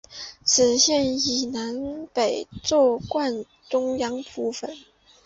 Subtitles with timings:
[0.43, 4.75] 此线以南北纵贯中央部分。